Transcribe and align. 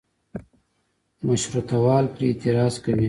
مشروطه 1.27 1.75
وال 1.85 2.05
پرې 2.15 2.25
اعتراض 2.29 2.73
کوي. 2.83 2.99